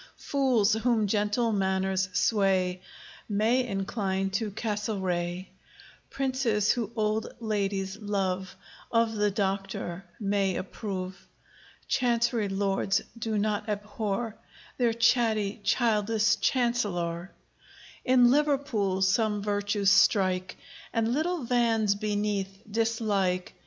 [0.17, 2.81] Fools, whom gentle manners sway,
[3.29, 5.45] May incline to Castlereagh;
[6.09, 8.55] Princes who old ladies love
[8.91, 11.27] Of the Doctor[A] may approve;
[11.87, 14.35] Chancery lords do not abhor
[14.79, 17.31] Their chatty, childish Chancellor;
[18.03, 20.57] In Liverpool, some virtues strike,
[20.91, 23.53] And little Van's beneath dislike.